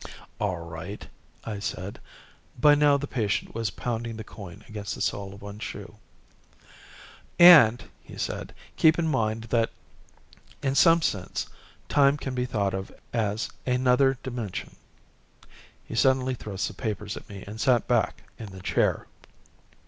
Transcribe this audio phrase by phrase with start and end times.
[0.39, 1.07] "All right,"
[1.45, 1.99] I said.
[2.59, 5.97] By now the patient was pounding the coin against the sole of one shoe.
[7.37, 9.69] "And," he said, "keep in mind that
[10.63, 11.45] in some sense
[11.87, 14.75] time can be thought of as another dimension."
[15.85, 19.05] He suddenly thrust the papers at me and sat back in the chair.